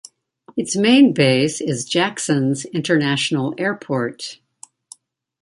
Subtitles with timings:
[0.57, 4.39] Its main base is Jacksons International Airport.